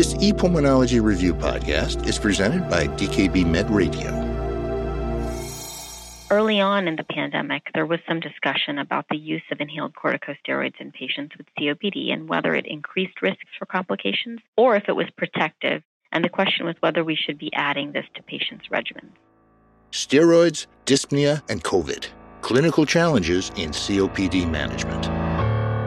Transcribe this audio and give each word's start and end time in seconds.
This 0.00 0.14
ePulmonology 0.14 0.98
Review 1.04 1.34
podcast 1.34 2.08
is 2.08 2.18
presented 2.18 2.70
by 2.70 2.86
DKB 2.86 3.44
Med 3.44 3.68
Radio. 3.68 4.08
Early 6.30 6.58
on 6.58 6.88
in 6.88 6.96
the 6.96 7.04
pandemic, 7.04 7.64
there 7.74 7.84
was 7.84 8.00
some 8.08 8.18
discussion 8.18 8.78
about 8.78 9.04
the 9.10 9.18
use 9.18 9.42
of 9.52 9.60
inhaled 9.60 9.92
corticosteroids 9.92 10.80
in 10.80 10.90
patients 10.90 11.36
with 11.36 11.46
COPD 11.58 12.14
and 12.14 12.30
whether 12.30 12.54
it 12.54 12.64
increased 12.64 13.20
risks 13.20 13.44
for 13.58 13.66
complications 13.66 14.40
or 14.56 14.74
if 14.74 14.84
it 14.88 14.96
was 14.96 15.10
protective. 15.18 15.82
And 16.12 16.24
the 16.24 16.30
question 16.30 16.64
was 16.64 16.76
whether 16.80 17.04
we 17.04 17.14
should 17.14 17.36
be 17.36 17.52
adding 17.52 17.92
this 17.92 18.06
to 18.14 18.22
patients' 18.22 18.68
regimens. 18.72 19.12
Steroids, 19.92 20.66
dyspnea, 20.86 21.42
and 21.50 21.62
COVID 21.62 22.06
clinical 22.40 22.86
challenges 22.86 23.50
in 23.56 23.68
COPD 23.68 24.50
management. 24.50 25.08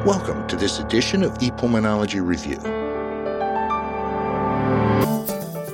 Welcome 0.05 0.45
to 0.49 0.55
this 0.55 0.77
edition 0.77 1.23
of 1.23 1.31
ePulmonology 1.39 2.23
Review. 2.23 2.82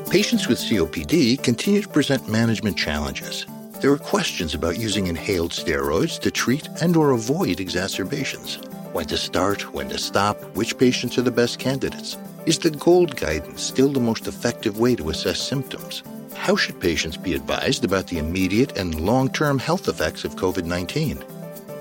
Patients 0.09 0.47
with 0.47 0.57
COPD 0.57 1.43
continue 1.43 1.83
to 1.83 1.87
present 1.87 2.27
management 2.27 2.75
challenges. 2.75 3.45
There 3.79 3.91
are 3.91 3.97
questions 3.99 4.55
about 4.55 4.79
using 4.79 5.05
inhaled 5.05 5.51
steroids 5.51 6.19
to 6.21 6.31
treat 6.31 6.67
and 6.81 6.97
or 6.97 7.11
avoid 7.11 7.59
exacerbations. 7.59 8.55
When 8.91 9.05
to 9.05 9.17
start, 9.17 9.71
when 9.71 9.87
to 9.89 9.99
stop, 9.99 10.41
which 10.55 10.79
patients 10.79 11.19
are 11.19 11.21
the 11.21 11.29
best 11.29 11.59
candidates. 11.59 12.17
Is 12.47 12.57
the 12.57 12.71
GOLD 12.71 13.17
guidance 13.17 13.61
still 13.61 13.89
the 13.89 13.99
most 13.99 14.25
effective 14.25 14.79
way 14.79 14.95
to 14.95 15.11
assess 15.11 15.39
symptoms? 15.39 16.01
How 16.33 16.55
should 16.55 16.79
patients 16.79 17.15
be 17.15 17.35
advised 17.35 17.85
about 17.85 18.07
the 18.07 18.17
immediate 18.17 18.79
and 18.79 18.99
long 18.99 19.29
term 19.29 19.59
health 19.59 19.87
effects 19.87 20.23
of 20.23 20.35
COVID 20.35 20.65
19? 20.65 21.23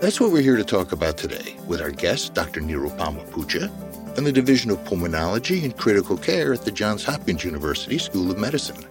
That's 0.03 0.21
what 0.21 0.33
we're 0.33 0.43
here 0.43 0.57
to 0.59 0.65
talk 0.65 0.93
about 0.93 1.17
today 1.17 1.57
with 1.67 1.81
our 1.81 1.91
guest, 1.91 2.35
Dr. 2.35 2.61
Nirupama 2.61 3.27
Putcha, 3.31 3.71
and 4.19 4.27
the 4.27 4.33
Division 4.33 4.71
of 4.73 4.79
Pulmonology 4.79 5.63
and 5.63 5.77
Critical 5.77 6.19
Care 6.19 6.53
at 6.53 6.65
the 6.65 6.73
Johns 6.73 7.05
Hopkins 7.05 7.45
University 7.45 7.99
School 7.99 8.33
of 8.33 8.39
Medicine. 8.39 8.85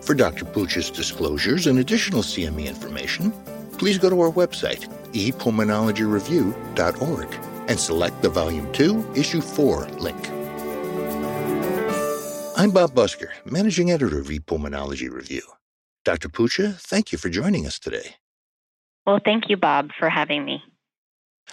For 0.00 0.14
Dr. 0.14 0.44
Putcha's 0.44 0.92
disclosures 0.92 1.66
and 1.66 1.80
additional 1.80 2.22
CME 2.22 2.68
information, 2.68 3.32
please 3.78 3.98
go 3.98 4.08
to 4.08 4.20
our 4.20 4.30
website, 4.30 4.86
epulmonologyreview.org, 5.12 7.34
and 7.68 7.80
select 7.80 8.22
the 8.22 8.28
Volume 8.28 8.72
2, 8.72 9.14
Issue 9.16 9.40
4 9.40 9.88
link. 9.98 10.30
I'm 12.56 12.70
Bob 12.70 12.94
Busker, 12.94 13.30
Managing 13.44 13.90
Editor 13.90 14.20
of 14.20 14.28
ePulmonology 14.28 15.10
Review. 15.10 15.42
Dr. 16.04 16.28
Putcha, 16.28 16.76
thank 16.76 17.10
you 17.10 17.18
for 17.18 17.28
joining 17.28 17.66
us 17.66 17.80
today. 17.80 18.14
Well, 19.04 19.18
thank 19.24 19.48
you, 19.48 19.56
Bob, 19.56 19.90
for 19.98 20.08
having 20.08 20.44
me. 20.44 20.62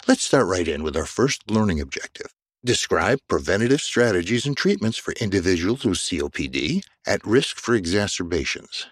Let's 0.06 0.22
start 0.22 0.46
right 0.46 0.68
in 0.68 0.84
with 0.84 0.96
our 0.96 1.06
first 1.06 1.50
learning 1.50 1.80
objective. 1.80 2.32
Describe 2.64 3.18
preventative 3.28 3.80
strategies 3.80 4.46
and 4.46 4.56
treatments 4.56 4.96
for 4.96 5.14
individuals 5.14 5.84
with 5.84 5.98
COPD 5.98 6.84
at 7.04 7.26
risk 7.26 7.56
for 7.56 7.74
exacerbations. 7.74 8.86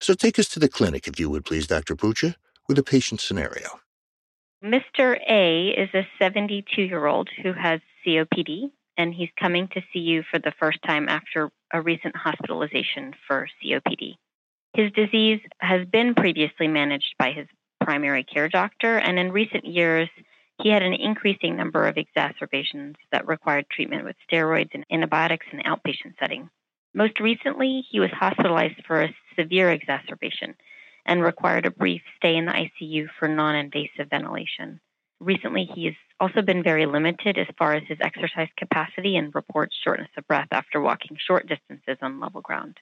So 0.00 0.14
take 0.14 0.38
us 0.38 0.48
to 0.48 0.58
the 0.58 0.70
clinic, 0.70 1.06
if 1.06 1.20
you 1.20 1.28
would 1.28 1.44
please, 1.44 1.66
Dr. 1.66 1.94
Putcha, 1.94 2.34
with 2.66 2.78
a 2.78 2.82
patient 2.82 3.20
scenario. 3.20 3.80
Mr. 4.64 5.18
A 5.28 5.68
is 5.68 5.90
a 5.92 6.08
72 6.18 6.80
year 6.80 7.04
old 7.04 7.28
who 7.42 7.52
has 7.52 7.80
COPD 8.06 8.70
and 8.96 9.12
he's 9.12 9.28
coming 9.38 9.68
to 9.68 9.82
see 9.92 9.98
you 9.98 10.22
for 10.30 10.38
the 10.38 10.52
first 10.58 10.78
time 10.82 11.10
after 11.10 11.50
a 11.74 11.82
recent 11.82 12.16
hospitalization 12.16 13.12
for 13.26 13.48
COPD. 13.62 14.14
His 14.72 14.90
disease 14.92 15.40
has 15.58 15.86
been 15.86 16.14
previously 16.14 16.68
managed 16.68 17.16
by 17.18 17.32
his 17.32 17.46
primary 17.82 18.24
care 18.24 18.48
doctor, 18.48 18.96
and 18.96 19.18
in 19.18 19.30
recent 19.30 19.66
years, 19.66 20.08
he 20.62 20.68
had 20.70 20.82
an 20.82 20.94
increasing 20.94 21.56
number 21.56 21.86
of 21.86 21.96
exacerbations 21.96 22.96
that 23.10 23.26
required 23.26 23.66
treatment 23.70 24.04
with 24.04 24.16
steroids 24.30 24.70
and 24.74 24.84
antibiotics 24.90 25.46
in 25.50 25.58
the 25.58 25.64
outpatient 25.64 26.14
setting. 26.18 26.48
Most 26.94 27.20
recently, 27.20 27.84
he 27.90 28.00
was 28.00 28.10
hospitalized 28.10 28.84
for 28.86 29.02
a 29.02 29.14
severe 29.38 29.70
exacerbation 29.70 30.54
and 31.04 31.22
required 31.22 31.66
a 31.66 31.70
brief 31.70 32.02
stay 32.16 32.36
in 32.36 32.46
the 32.46 32.52
ICU 32.52 33.06
for 33.18 33.28
non 33.28 33.56
invasive 33.56 34.10
ventilation. 34.10 34.80
Recently, 35.20 35.68
he 35.74 35.86
has 35.86 35.94
also 36.20 36.42
been 36.42 36.62
very 36.62 36.86
limited 36.86 37.38
as 37.38 37.46
far 37.58 37.74
as 37.74 37.82
his 37.88 37.98
exercise 38.00 38.48
capacity 38.56 39.16
and 39.16 39.34
reports 39.34 39.76
shortness 39.82 40.10
of 40.16 40.26
breath 40.26 40.48
after 40.50 40.80
walking 40.80 41.16
short 41.16 41.48
distances 41.48 41.96
on 42.02 42.20
level 42.20 42.40
ground. 42.40 42.78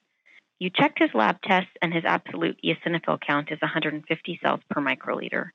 You 0.59 0.69
checked 0.69 0.99
his 0.99 1.13
lab 1.13 1.41
tests, 1.41 1.71
and 1.81 1.93
his 1.93 2.03
absolute 2.05 2.59
eosinophil 2.63 3.21
count 3.25 3.51
is 3.51 3.61
150 3.61 4.39
cells 4.43 4.59
per 4.69 4.81
microliter. 4.81 5.49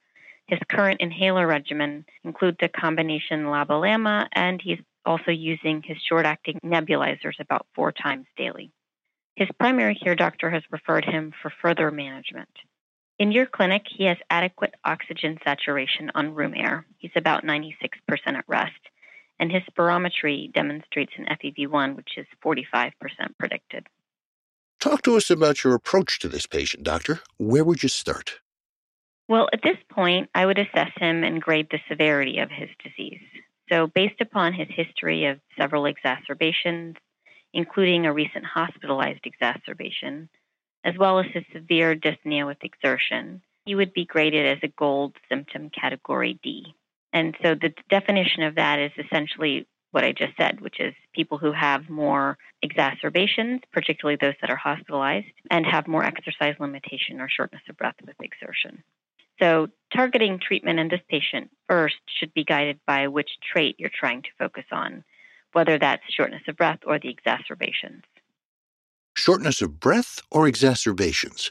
His 0.47 0.61
current 0.69 1.01
inhaler 1.01 1.47
regimen 1.47 2.05
includes 2.23 2.59
a 2.61 2.69
combination 2.69 3.45
LABA 3.47 4.29
and 4.33 4.61
he's 4.63 4.79
also 5.05 5.31
using 5.31 5.83
his 5.83 5.99
short 6.09 6.27
acting 6.27 6.61
nebulizers 6.65 7.41
about 7.41 7.67
four 7.75 7.93
times 7.93 8.27
daily. 8.37 8.71
His 9.35 9.49
primary 9.59 9.95
care 9.95 10.15
doctor 10.15 10.51
has 10.51 10.63
referred 10.71 11.05
him 11.05 11.33
for 11.43 11.53
further 11.63 11.91
management. 11.91 12.49
In 13.19 13.33
your 13.33 13.47
clinic, 13.47 13.83
he 13.89 14.05
has 14.05 14.19
adequate 14.31 14.75
oxygen 14.85 15.39
saturation 15.43 16.11
on 16.15 16.35
room 16.35 16.55
air. 16.55 16.87
He's 16.99 17.13
about 17.17 17.45
96% 17.45 17.81
at 18.27 18.45
rest, 18.47 18.73
and 19.39 19.51
his 19.51 19.63
spirometry 19.63 20.53
demonstrates 20.53 21.13
an 21.17 21.27
FEV1, 21.27 21.97
which 21.97 22.19
is 22.19 22.27
45% 22.45 22.93
predicted. 23.39 23.87
Talk 24.81 25.03
to 25.03 25.17
us 25.17 25.31
about 25.31 25.65
your 25.65 25.75
approach 25.75 26.19
to 26.21 26.29
this 26.29 26.47
patient, 26.47 26.83
doctor. 26.83 27.21
Where 27.39 27.65
would 27.65 27.83
you 27.83 27.89
start? 27.89 28.41
Well, 29.29 29.49
at 29.53 29.63
this 29.63 29.79
point, 29.91 30.31
I 30.35 30.47
would 30.47 30.59
assess 30.59 30.91
him 30.97 31.25
and 31.25 31.43
grade 31.43 31.69
the 31.71 31.81
severity 31.89 32.39
of 32.39 32.51
his 32.51 32.69
disease. 32.83 33.23
So, 33.69 33.89
based 33.89 34.21
upon 34.21 34.53
his 34.53 34.69
history 34.71 35.27
of 35.27 35.41
several 35.59 35.87
exacerbations, 35.87 36.95
including 37.53 38.07
a 38.07 38.13
recent 38.13 38.45
hospitalized 38.45 39.25
exacerbation, 39.27 40.29
as 40.85 40.97
well 40.97 41.19
as 41.19 41.27
his 41.33 41.43
severe 41.53 41.97
dyspnea 41.97 42.47
with 42.47 42.59
exertion, 42.63 43.43
he 43.65 43.75
would 43.75 43.93
be 43.93 44.05
graded 44.05 44.47
as 44.47 44.63
a 44.63 44.73
gold 44.79 45.17
symptom 45.29 45.71
category 45.71 46.39
D. 46.45 46.75
And 47.13 47.37
so 47.43 47.55
the 47.55 47.73
definition 47.91 48.45
of 48.45 48.55
that 48.55 48.79
is 48.79 48.93
essentially 48.97 49.67
what 49.91 50.05
I 50.05 50.13
just 50.13 50.37
said, 50.37 50.61
which 50.61 50.79
is 50.79 50.95
people 51.15 51.39
who 51.39 51.53
have 51.53 51.89
more 51.89 52.39
exacerbations, 52.63 53.63
particularly 53.73 54.19
those 54.21 54.35
that 54.41 54.51
are 54.51 54.57
hospitalized, 54.57 55.27
and 55.51 55.67
have 55.67 55.89
more 55.89 56.05
exercise 56.05 56.55
limitation 56.61 57.21
or 57.21 57.29
shortness 57.29 57.63
of 57.69 57.77
breath 57.77 57.97
with 58.05 58.17
exertion. 58.21 58.85
So, 59.39 59.69
targeting 59.93 60.39
treatment 60.41 60.79
in 60.79 60.89
this 60.89 61.01
patient 61.09 61.51
first 61.69 61.97
should 62.19 62.33
be 62.35 62.45
guided 62.45 62.81
by 62.87 63.09
which 63.09 63.31
trait 63.53 63.77
you're 63.79 63.91
trying 63.91 64.23
to 64.23 64.29
focus 64.39 64.65
on, 64.73 65.05
whether 65.53 65.79
that's 65.79 66.03
shortness 66.09 66.43
of 66.49 66.57
breath 66.57 66.81
or 66.87 66.99
the 66.99 67.09
exacerbations 67.09 68.03
shortness 69.17 69.63
of 69.63 69.81
breath, 69.81 70.21
or 70.31 70.47
exacerbations? 70.47 71.51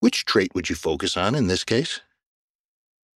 Which 0.00 0.24
trait 0.24 0.54
would 0.54 0.68
you 0.68 0.74
focus 0.74 1.16
on 1.16 1.34
in 1.34 1.46
this 1.46 1.62
case? 1.62 2.00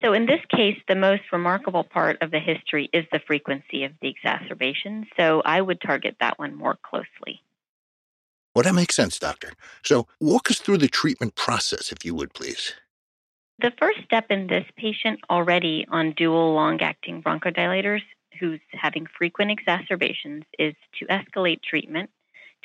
So, 0.03 0.13
in 0.13 0.27
this 0.27 0.41
case, 0.49 0.77
the 0.87 0.95
most 0.95 1.23
remarkable 1.33 1.83
part 1.83 2.21
of 2.21 2.29
the 2.29 2.39
history 2.39 2.87
is 2.93 3.05
the 3.11 3.19
frequency 3.19 3.83
of 3.83 3.93
the 3.99 4.07
exacerbations. 4.07 5.07
So, 5.17 5.41
I 5.43 5.59
would 5.59 5.81
target 5.81 6.17
that 6.19 6.37
one 6.37 6.55
more 6.55 6.77
closely. 6.83 7.41
Well, 8.55 8.63
that 8.63 8.75
makes 8.75 8.95
sense, 8.95 9.17
Doctor. 9.17 9.53
So, 9.83 10.07
walk 10.21 10.51
us 10.51 10.59
through 10.59 10.77
the 10.77 10.87
treatment 10.87 11.35
process, 11.35 11.91
if 11.91 12.05
you 12.05 12.13
would, 12.13 12.33
please. 12.35 12.73
The 13.59 13.73
first 13.79 14.03
step 14.05 14.27
in 14.29 14.45
this 14.45 14.65
patient 14.75 15.19
already 15.31 15.87
on 15.89 16.11
dual 16.11 16.53
long 16.53 16.79
acting 16.81 17.23
bronchodilators 17.23 18.03
who's 18.39 18.59
having 18.71 19.07
frequent 19.17 19.49
exacerbations 19.49 20.43
is 20.59 20.75
to 20.99 21.05
escalate 21.07 21.63
treatment 21.63 22.11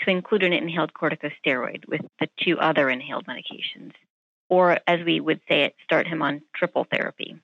to 0.04 0.10
include 0.10 0.42
an 0.42 0.52
inhaled 0.52 0.92
corticosteroid 0.92 1.88
with 1.88 2.02
the 2.20 2.28
two 2.42 2.58
other 2.58 2.90
inhaled 2.90 3.26
medications, 3.26 3.92
or 4.50 4.78
as 4.86 5.00
we 5.06 5.18
would 5.18 5.40
say 5.48 5.62
it, 5.62 5.74
start 5.82 6.06
him 6.06 6.20
on 6.20 6.42
triple 6.54 6.86
therapy. 6.90 7.36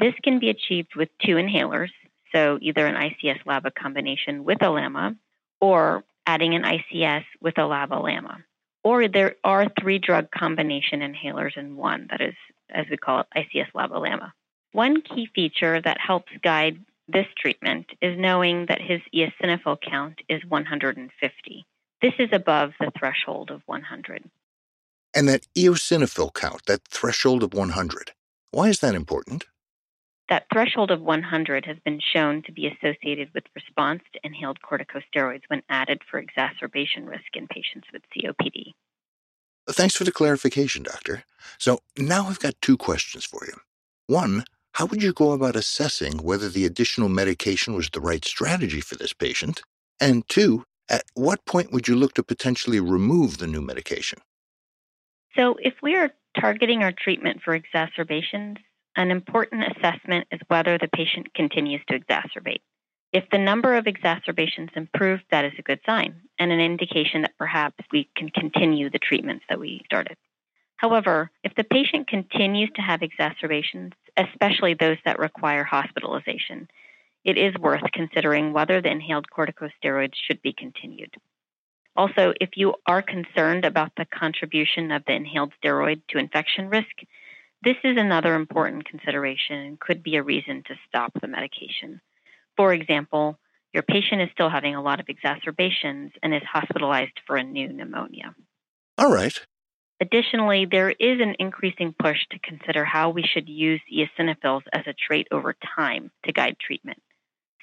This 0.00 0.14
can 0.24 0.40
be 0.40 0.50
achieved 0.50 0.96
with 0.96 1.08
two 1.24 1.36
inhalers, 1.36 1.90
so 2.34 2.58
either 2.60 2.86
an 2.86 2.96
ICS 2.96 3.44
LABA 3.44 3.72
combination 3.74 4.42
with 4.42 4.60
a 4.62 4.70
LAMA 4.70 5.14
or 5.60 6.02
adding 6.26 6.56
an 6.56 6.64
ICS 6.64 7.24
with 7.40 7.56
a 7.58 7.62
LABA 7.62 8.02
LAMA. 8.02 8.44
Or 8.82 9.06
there 9.06 9.36
are 9.44 9.68
three 9.80 9.98
drug 9.98 10.30
combination 10.32 11.00
inhalers 11.00 11.56
in 11.56 11.76
one, 11.76 12.08
that 12.10 12.20
is, 12.20 12.34
as 12.74 12.86
we 12.90 12.96
call 12.96 13.20
it, 13.20 13.26
ICS 13.36 13.72
LABA 13.74 14.00
LAMA. 14.00 14.34
One 14.72 15.00
key 15.02 15.28
feature 15.34 15.80
that 15.80 16.00
helps 16.00 16.32
guide 16.42 16.78
this 17.08 17.26
treatment 17.38 17.86
is 18.00 18.18
knowing 18.18 18.66
that 18.66 18.80
his 18.80 19.00
eosinophil 19.14 19.78
count 19.80 20.20
is 20.28 20.44
150. 20.46 21.66
This 22.02 22.14
is 22.18 22.28
above 22.32 22.72
the 22.80 22.90
threshold 22.98 23.50
of 23.50 23.62
100. 23.66 24.24
And 25.14 25.28
that 25.28 25.46
eosinophil 25.56 26.34
count, 26.34 26.66
that 26.66 26.88
threshold 26.88 27.42
of 27.42 27.54
100, 27.54 28.12
why 28.50 28.68
is 28.68 28.80
that 28.80 28.94
important? 28.94 29.44
That 30.28 30.46
threshold 30.50 30.90
of 30.90 31.02
100 31.02 31.66
has 31.66 31.76
been 31.84 32.00
shown 32.00 32.42
to 32.42 32.52
be 32.52 32.66
associated 32.66 33.28
with 33.34 33.44
response 33.54 34.02
to 34.14 34.20
inhaled 34.24 34.58
corticosteroids 34.60 35.42
when 35.48 35.62
added 35.68 36.00
for 36.10 36.18
exacerbation 36.18 37.04
risk 37.04 37.36
in 37.36 37.46
patients 37.46 37.88
with 37.92 38.02
COPD. 38.16 38.72
Thanks 39.68 39.94
for 39.94 40.04
the 40.04 40.12
clarification, 40.12 40.82
Doctor. 40.82 41.24
So 41.58 41.80
now 41.96 42.26
I've 42.26 42.40
got 42.40 42.54
two 42.60 42.76
questions 42.76 43.24
for 43.24 43.44
you. 43.46 43.54
One, 44.06 44.44
how 44.72 44.86
would 44.86 45.02
you 45.02 45.12
go 45.12 45.32
about 45.32 45.56
assessing 45.56 46.18
whether 46.18 46.48
the 46.48 46.64
additional 46.64 47.08
medication 47.08 47.74
was 47.74 47.90
the 47.90 48.00
right 48.00 48.24
strategy 48.24 48.80
for 48.80 48.96
this 48.96 49.12
patient? 49.12 49.62
And 50.00 50.28
two, 50.28 50.64
At 50.88 51.04
what 51.14 51.44
point 51.46 51.72
would 51.72 51.88
you 51.88 51.96
look 51.96 52.14
to 52.14 52.22
potentially 52.22 52.80
remove 52.80 53.38
the 53.38 53.46
new 53.46 53.62
medication? 53.62 54.18
So, 55.36 55.56
if 55.60 55.74
we 55.82 55.96
are 55.96 56.10
targeting 56.38 56.82
our 56.82 56.92
treatment 56.92 57.40
for 57.42 57.54
exacerbations, 57.54 58.58
an 58.96 59.10
important 59.10 59.64
assessment 59.64 60.26
is 60.30 60.40
whether 60.48 60.78
the 60.78 60.88
patient 60.88 61.34
continues 61.34 61.80
to 61.88 61.98
exacerbate. 61.98 62.60
If 63.12 63.24
the 63.30 63.38
number 63.38 63.76
of 63.76 63.86
exacerbations 63.86 64.70
improve, 64.76 65.20
that 65.30 65.44
is 65.44 65.52
a 65.58 65.62
good 65.62 65.80
sign 65.86 66.22
and 66.38 66.52
an 66.52 66.60
indication 66.60 67.22
that 67.22 67.38
perhaps 67.38 67.78
we 67.92 68.10
can 68.16 68.28
continue 68.28 68.90
the 68.90 68.98
treatments 68.98 69.44
that 69.48 69.60
we 69.60 69.82
started. 69.86 70.16
However, 70.76 71.30
if 71.42 71.54
the 71.54 71.64
patient 71.64 72.08
continues 72.08 72.70
to 72.74 72.82
have 72.82 73.02
exacerbations, 73.02 73.92
especially 74.16 74.74
those 74.74 74.98
that 75.04 75.18
require 75.18 75.64
hospitalization, 75.64 76.68
it 77.24 77.38
is 77.38 77.54
worth 77.58 77.82
considering 77.92 78.52
whether 78.52 78.80
the 78.80 78.90
inhaled 78.90 79.26
corticosteroids 79.34 80.14
should 80.14 80.42
be 80.42 80.52
continued. 80.52 81.14
Also, 81.96 82.34
if 82.40 82.50
you 82.56 82.74
are 82.86 83.02
concerned 83.02 83.64
about 83.64 83.92
the 83.96 84.04
contribution 84.06 84.90
of 84.90 85.04
the 85.06 85.14
inhaled 85.14 85.52
steroid 85.62 86.02
to 86.08 86.18
infection 86.18 86.68
risk, 86.68 87.02
this 87.62 87.76
is 87.82 87.96
another 87.96 88.34
important 88.34 88.84
consideration 88.84 89.56
and 89.56 89.80
could 89.80 90.02
be 90.02 90.16
a 90.16 90.22
reason 90.22 90.62
to 90.66 90.74
stop 90.86 91.12
the 91.20 91.28
medication. 91.28 92.00
For 92.56 92.74
example, 92.74 93.38
your 93.72 93.82
patient 93.84 94.20
is 94.20 94.28
still 94.32 94.50
having 94.50 94.74
a 94.74 94.82
lot 94.82 95.00
of 95.00 95.08
exacerbations 95.08 96.12
and 96.22 96.34
is 96.34 96.42
hospitalized 96.42 97.20
for 97.26 97.36
a 97.36 97.44
new 97.44 97.72
pneumonia. 97.72 98.34
All 98.98 99.10
right. 99.10 99.40
Additionally, 100.04 100.66
there 100.70 100.90
is 100.90 101.18
an 101.18 101.34
increasing 101.38 101.94
push 101.98 102.18
to 102.30 102.38
consider 102.40 102.84
how 102.84 103.08
we 103.08 103.22
should 103.22 103.48
use 103.48 103.80
eosinophils 103.90 104.60
as 104.70 104.82
a 104.86 104.92
trait 104.92 105.26
over 105.30 105.56
time 105.74 106.10
to 106.26 106.32
guide 106.32 106.56
treatment. 106.60 107.00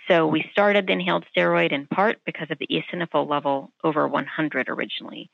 So 0.07 0.25
we 0.25 0.49
started 0.51 0.87
the 0.87 0.93
inhaled 0.93 1.23
steroid 1.37 1.71
in 1.71 1.85
part 1.85 2.17
because 2.25 2.49
of 2.49 2.57
the 2.57 2.65
eosinophil 2.65 3.29
level 3.29 3.71
over 3.83 4.07
100 4.07 4.69
originally. 4.69 5.29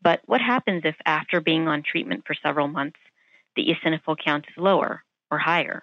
But 0.00 0.20
what 0.26 0.40
happens 0.40 0.82
if 0.84 0.94
after 1.04 1.40
being 1.40 1.66
on 1.66 1.82
treatment 1.82 2.22
for 2.28 2.36
several 2.40 2.68
months, 2.68 3.00
the 3.56 3.66
eosinophil 3.66 4.18
count 4.24 4.44
is 4.48 4.54
lower 4.56 5.02
or 5.32 5.38
higher? 5.38 5.82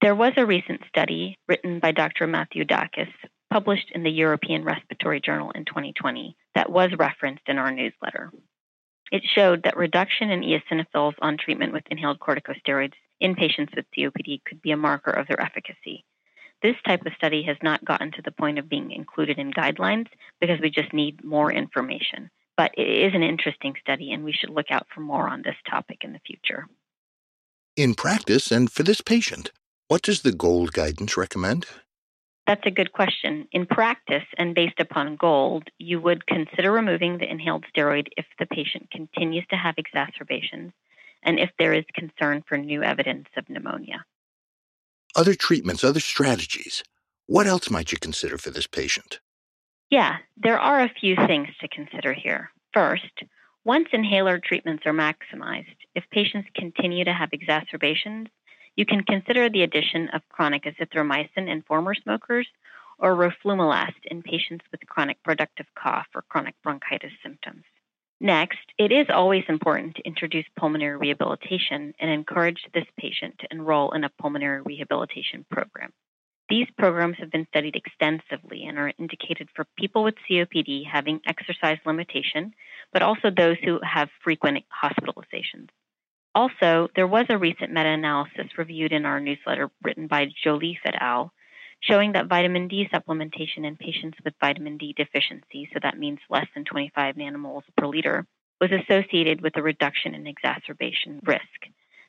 There 0.00 0.16
was 0.16 0.32
a 0.36 0.44
recent 0.44 0.80
study 0.88 1.38
written 1.46 1.78
by 1.78 1.92
Dr. 1.92 2.26
Matthew 2.26 2.64
Dacus, 2.64 3.12
published 3.52 3.92
in 3.94 4.02
the 4.02 4.10
European 4.10 4.64
Respiratory 4.64 5.20
Journal 5.20 5.52
in 5.52 5.64
2020, 5.64 6.36
that 6.56 6.72
was 6.72 6.90
referenced 6.98 7.44
in 7.46 7.58
our 7.58 7.70
newsletter. 7.70 8.32
It 9.12 9.22
showed 9.24 9.64
that 9.64 9.76
reduction 9.76 10.30
in 10.30 10.40
eosinophils 10.40 11.14
on 11.20 11.36
treatment 11.36 11.74
with 11.74 11.84
inhaled 11.90 12.18
corticosteroids 12.18 12.94
in 13.20 13.34
patients 13.34 13.74
with 13.76 13.84
COPD 13.96 14.42
could 14.46 14.62
be 14.62 14.70
a 14.70 14.76
marker 14.76 15.10
of 15.10 15.28
their 15.28 15.38
efficacy. 15.38 16.06
This 16.62 16.76
type 16.86 17.04
of 17.04 17.12
study 17.12 17.42
has 17.42 17.58
not 17.62 17.84
gotten 17.84 18.10
to 18.12 18.22
the 18.22 18.30
point 18.30 18.58
of 18.58 18.70
being 18.70 18.90
included 18.90 19.38
in 19.38 19.52
guidelines 19.52 20.06
because 20.40 20.60
we 20.62 20.70
just 20.70 20.94
need 20.94 21.22
more 21.22 21.52
information. 21.52 22.30
But 22.56 22.70
it 22.78 22.88
is 22.88 23.14
an 23.14 23.22
interesting 23.22 23.74
study, 23.82 24.12
and 24.12 24.24
we 24.24 24.32
should 24.32 24.50
look 24.50 24.70
out 24.70 24.86
for 24.94 25.00
more 25.00 25.28
on 25.28 25.42
this 25.42 25.56
topic 25.68 25.98
in 26.04 26.14
the 26.14 26.20
future. 26.26 26.66
In 27.76 27.94
practice, 27.94 28.50
and 28.50 28.72
for 28.72 28.82
this 28.82 29.02
patient, 29.02 29.52
what 29.88 30.00
does 30.00 30.22
the 30.22 30.32
GOLD 30.32 30.72
guidance 30.72 31.18
recommend? 31.18 31.66
That's 32.46 32.66
a 32.66 32.70
good 32.70 32.92
question. 32.92 33.46
In 33.52 33.66
practice 33.66 34.24
and 34.36 34.54
based 34.54 34.80
upon 34.80 35.16
GOLD, 35.16 35.70
you 35.78 36.00
would 36.00 36.26
consider 36.26 36.72
removing 36.72 37.18
the 37.18 37.30
inhaled 37.30 37.64
steroid 37.74 38.08
if 38.16 38.26
the 38.38 38.46
patient 38.46 38.90
continues 38.90 39.46
to 39.50 39.56
have 39.56 39.76
exacerbations 39.78 40.72
and 41.22 41.38
if 41.38 41.50
there 41.58 41.72
is 41.72 41.84
concern 41.94 42.42
for 42.48 42.58
new 42.58 42.82
evidence 42.82 43.28
of 43.36 43.48
pneumonia 43.48 44.04
other 45.14 45.34
treatments, 45.34 45.84
other 45.84 46.00
strategies. 46.00 46.82
What 47.26 47.46
else 47.46 47.70
might 47.70 47.92
you 47.92 47.98
consider 47.98 48.38
for 48.38 48.50
this 48.50 48.66
patient? 48.66 49.20
Yeah, 49.90 50.16
there 50.36 50.58
are 50.58 50.80
a 50.80 50.92
few 51.00 51.16
things 51.16 51.48
to 51.60 51.68
consider 51.68 52.12
here. 52.12 52.50
First, 52.72 53.22
once 53.64 53.88
inhaler 53.92 54.40
treatments 54.42 54.84
are 54.86 54.92
maximized, 54.92 55.76
if 55.94 56.04
patients 56.10 56.48
continue 56.56 57.04
to 57.04 57.12
have 57.12 57.28
exacerbations, 57.32 58.28
you 58.76 58.86
can 58.86 59.04
consider 59.04 59.48
the 59.48 59.62
addition 59.62 60.08
of 60.10 60.28
chronic 60.28 60.64
azithromycin 60.64 61.48
in 61.48 61.62
former 61.62 61.94
smokers 61.94 62.46
or 62.98 63.14
roflumilast 63.14 64.04
in 64.04 64.22
patients 64.22 64.64
with 64.70 64.86
chronic 64.86 65.22
productive 65.22 65.66
cough 65.74 66.06
or 66.14 66.22
chronic 66.22 66.54
bronchitis 66.62 67.12
symptoms. 67.22 67.64
Next, 68.20 68.60
it 68.78 68.92
is 68.92 69.06
always 69.10 69.42
important 69.48 69.96
to 69.96 70.06
introduce 70.06 70.44
pulmonary 70.56 70.96
rehabilitation 70.96 71.92
and 71.98 72.10
encourage 72.10 72.64
this 72.72 72.86
patient 72.96 73.34
to 73.40 73.48
enroll 73.50 73.90
in 73.92 74.04
a 74.04 74.10
pulmonary 74.20 74.62
rehabilitation 74.62 75.44
program. 75.50 75.92
These 76.48 76.68
programs 76.78 77.16
have 77.18 77.32
been 77.32 77.48
studied 77.48 77.74
extensively 77.74 78.64
and 78.64 78.78
are 78.78 78.92
indicated 78.98 79.48
for 79.56 79.66
people 79.76 80.04
with 80.04 80.14
COPD 80.30 80.86
having 80.86 81.20
exercise 81.26 81.78
limitation, 81.84 82.54
but 82.92 83.02
also 83.02 83.30
those 83.30 83.56
who 83.64 83.80
have 83.82 84.08
frequent 84.22 84.64
hospitalizations. 84.84 85.68
Also, 86.34 86.88
there 86.96 87.06
was 87.06 87.26
a 87.28 87.38
recent 87.38 87.72
meta 87.72 87.90
analysis 87.90 88.56
reviewed 88.56 88.92
in 88.92 89.04
our 89.04 89.20
newsletter 89.20 89.70
written 89.82 90.06
by 90.06 90.28
Jolliffe 90.44 90.80
et 90.84 90.94
al 91.00 91.32
showing 91.80 92.12
that 92.12 92.28
vitamin 92.28 92.68
D 92.68 92.88
supplementation 92.92 93.64
in 93.64 93.76
patients 93.76 94.16
with 94.24 94.34
vitamin 94.40 94.78
D 94.78 94.94
deficiency, 94.96 95.68
so 95.72 95.80
that 95.82 95.98
means 95.98 96.20
less 96.30 96.46
than 96.54 96.64
25 96.64 97.16
nanomoles 97.16 97.64
per 97.76 97.86
liter, 97.86 98.26
was 98.60 98.70
associated 98.70 99.40
with 99.40 99.56
a 99.56 99.62
reduction 99.62 100.14
in 100.14 100.26
exacerbation 100.26 101.20
risk. 101.24 101.42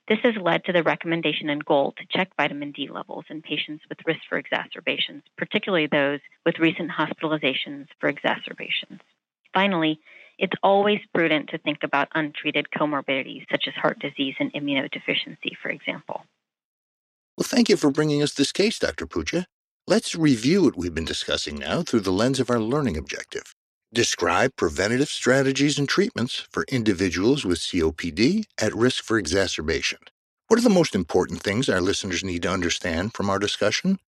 This 0.08 0.20
has 0.24 0.36
led 0.36 0.66
to 0.66 0.74
the 0.74 0.84
recommendation 0.84 1.50
and 1.50 1.64
goal 1.64 1.94
to 1.98 2.06
check 2.10 2.30
vitamin 2.38 2.72
D 2.72 2.90
levels 2.92 3.26
in 3.30 3.42
patients 3.42 3.84
with 3.90 4.06
risk 4.06 4.20
for 4.30 4.38
exacerbations, 4.38 5.24
particularly 5.38 5.88
those 5.88 6.20
with 6.46 6.60
recent 6.60 6.92
hospitalizations 6.92 7.88
for 8.00 8.10
exacerbations. 8.10 9.00
Finally, 9.54 10.00
it's 10.38 10.56
always 10.64 11.00
prudent 11.14 11.50
to 11.50 11.58
think 11.58 11.80
about 11.84 12.10
untreated 12.16 12.68
comorbidities 12.76 13.46
such 13.52 13.66
as 13.68 13.74
heart 13.76 14.00
disease 14.00 14.36
and 14.40 14.52
immunodeficiency, 14.54 15.56
for 15.62 15.70
example. 15.70 16.26
Well, 17.38 17.46
thank 17.48 17.70
you 17.70 17.78
for 17.78 17.92
bringing 17.92 18.22
us 18.22 18.34
this 18.34 18.52
case, 18.52 18.78
Dr. 18.80 19.08
Putcha. 19.08 19.46
Let's 19.88 20.16
review 20.16 20.64
what 20.64 20.78
we've 20.78 20.94
been 20.94 21.06
discussing 21.06 21.58
now 21.58 21.82
through 21.82 22.02
the 22.02 22.12
lens 22.12 22.40
of 22.40 22.50
our 22.50 22.60
learning 22.60 22.96
objective. 22.96 23.54
Describe 23.94 24.56
preventative 24.56 25.10
strategies 25.10 25.78
and 25.78 25.88
treatments 25.88 26.48
for 26.52 26.66
individuals 26.70 27.46
with 27.46 27.60
COPD 27.60 28.46
at 28.60 28.74
risk 28.74 29.04
for 29.04 29.18
exacerbation. 29.18 30.00
What 30.48 30.60
are 30.60 30.64
the 30.64 30.70
most 30.70 30.96
important 30.96 31.42
things 31.42 31.70
our 31.70 31.82
listeners 31.82 32.24
need 32.24 32.44
to 32.44 32.52
understand 32.52 33.14
from 33.14 33.30
our 33.30 33.40
discussion? 33.40 34.00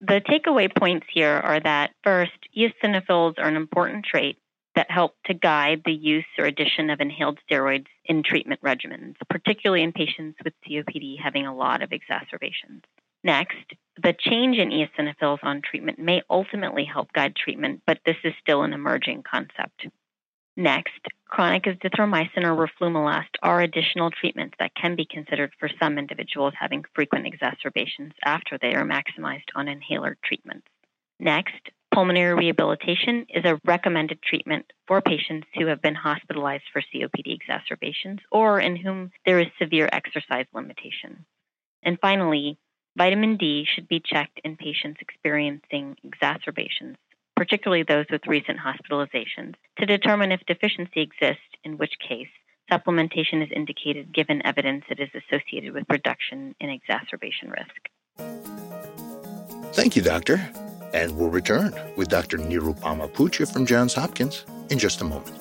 The 0.00 0.20
takeaway 0.20 0.74
points 0.74 1.06
here 1.12 1.40
are 1.44 1.60
that 1.60 1.92
first, 2.02 2.32
eosinophils 2.56 3.38
are 3.38 3.48
an 3.48 3.56
important 3.56 4.04
trait 4.04 4.38
that 4.74 4.90
help 4.90 5.14
to 5.26 5.34
guide 5.34 5.82
the 5.84 5.92
use 5.92 6.24
or 6.38 6.46
addition 6.46 6.90
of 6.90 7.00
inhaled 7.00 7.38
steroids 7.50 7.86
in 8.04 8.22
treatment 8.22 8.60
regimens, 8.62 9.14
particularly 9.28 9.82
in 9.82 9.92
patients 9.92 10.38
with 10.44 10.54
COPD 10.66 11.18
having 11.22 11.46
a 11.46 11.54
lot 11.54 11.82
of 11.82 11.92
exacerbations. 11.92 12.82
Next, 13.24 13.74
the 14.02 14.14
change 14.18 14.56
in 14.56 14.70
eosinophils 14.70 15.44
on 15.44 15.62
treatment 15.62 15.98
may 15.98 16.22
ultimately 16.28 16.84
help 16.84 17.12
guide 17.12 17.36
treatment, 17.36 17.82
but 17.86 18.00
this 18.04 18.16
is 18.24 18.32
still 18.40 18.62
an 18.62 18.72
emerging 18.72 19.22
concept. 19.22 19.86
Next, 20.56 21.00
chronic 21.28 21.62
azithromycin 21.64 22.44
or 22.44 22.66
roflumilast 22.66 23.36
are 23.42 23.62
additional 23.62 24.10
treatments 24.10 24.54
that 24.58 24.74
can 24.74 24.96
be 24.96 25.06
considered 25.06 25.52
for 25.58 25.70
some 25.80 25.98
individuals 25.98 26.52
having 26.58 26.84
frequent 26.94 27.26
exacerbations 27.26 28.12
after 28.24 28.58
they 28.58 28.74
are 28.74 28.84
maximized 28.84 29.48
on 29.54 29.68
inhaler 29.68 30.18
treatments. 30.22 30.66
Next, 31.18 31.70
pulmonary 31.92 32.34
rehabilitation 32.34 33.26
is 33.28 33.44
a 33.44 33.60
recommended 33.64 34.20
treatment 34.22 34.66
for 34.88 35.00
patients 35.00 35.46
who 35.54 35.66
have 35.66 35.82
been 35.82 35.94
hospitalized 35.94 36.64
for 36.72 36.82
COPD 36.82 37.34
exacerbations 37.34 38.20
or 38.30 38.58
in 38.60 38.76
whom 38.76 39.10
there 39.26 39.38
is 39.38 39.48
severe 39.60 39.88
exercise 39.92 40.46
limitation. 40.54 41.24
And 41.82 41.98
finally, 42.00 42.58
Vitamin 42.96 43.36
D 43.36 43.66
should 43.72 43.88
be 43.88 44.02
checked 44.04 44.40
in 44.44 44.56
patients 44.56 45.00
experiencing 45.00 45.96
exacerbations, 46.02 46.96
particularly 47.36 47.84
those 47.84 48.06
with 48.10 48.26
recent 48.26 48.58
hospitalizations, 48.58 49.54
to 49.78 49.86
determine 49.86 50.32
if 50.32 50.40
deficiency 50.46 51.00
exists, 51.00 51.42
in 51.64 51.78
which 51.78 51.92
case 52.06 52.28
supplementation 52.70 53.42
is 53.42 53.50
indicated 53.54 54.14
given 54.14 54.44
evidence 54.46 54.84
it 54.88 55.00
is 55.00 55.10
associated 55.14 55.74
with 55.74 55.84
reduction 55.90 56.54
in 56.60 56.70
exacerbation 56.70 57.50
risk. 57.50 57.88
Thank 59.74 59.96
you, 59.96 60.02
Doctor. 60.02 60.48
And 60.92 61.16
we'll 61.16 61.30
return 61.30 61.74
with 61.96 62.08
Dr. 62.08 62.38
Nirupama 62.38 63.10
Putcha 63.12 63.50
from 63.50 63.66
Johns 63.66 63.94
Hopkins 63.94 64.44
in 64.70 64.78
just 64.78 65.00
a 65.00 65.04
moment. 65.04 65.38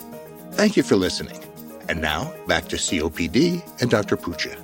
Thank 0.53 0.77
you 0.77 0.83
for 0.83 0.97
listening. 0.97 1.43
And 1.89 2.03
now, 2.03 2.35
back 2.47 2.69
to 2.69 2.77
COPD 2.77 3.81
and 3.81 3.91
Dr. 3.91 4.17
Putcha. 4.17 4.59